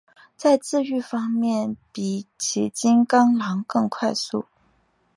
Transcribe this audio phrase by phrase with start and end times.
[0.35, 4.47] 在自愈方面比起金钢狼更快速。